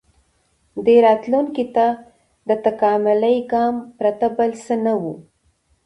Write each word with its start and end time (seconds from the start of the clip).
•دې 0.85 0.95
راتلونکي 1.07 1.65
ته 1.75 1.85
د 2.49 2.51
تکاملي 2.65 3.35
ګام 3.51 3.75
پرته 3.97 4.27
بل 4.37 4.51
څه 4.65 4.73
نه 4.85 4.93
و. 5.01 5.03